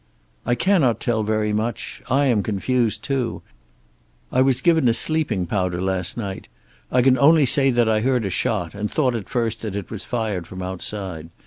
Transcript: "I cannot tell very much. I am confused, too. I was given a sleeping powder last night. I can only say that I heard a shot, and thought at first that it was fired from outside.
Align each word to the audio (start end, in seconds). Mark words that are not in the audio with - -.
"I 0.47 0.55
cannot 0.55 0.99
tell 0.99 1.21
very 1.21 1.53
much. 1.53 2.01
I 2.09 2.25
am 2.25 2.41
confused, 2.41 3.03
too. 3.03 3.43
I 4.31 4.41
was 4.41 4.59
given 4.63 4.87
a 4.87 4.95
sleeping 4.95 5.45
powder 5.45 5.79
last 5.79 6.17
night. 6.17 6.47
I 6.91 7.03
can 7.03 7.19
only 7.19 7.45
say 7.45 7.69
that 7.69 7.87
I 7.87 7.99
heard 7.99 8.25
a 8.25 8.31
shot, 8.31 8.73
and 8.73 8.89
thought 8.89 9.13
at 9.13 9.29
first 9.29 9.61
that 9.61 9.75
it 9.75 9.91
was 9.91 10.03
fired 10.03 10.47
from 10.47 10.63
outside. 10.63 11.29